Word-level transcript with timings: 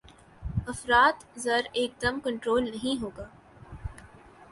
افراط 0.67 1.17
زر 1.35 1.61
ایکدم 1.73 2.19
کنٹرول 2.23 2.63
نہیں 2.71 3.01
ہوگا۔ 3.01 3.27